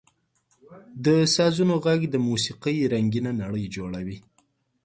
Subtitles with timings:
[1.05, 4.17] •د سازونو ږغ د موسیقۍ رنګینه نړۍ جوړوي.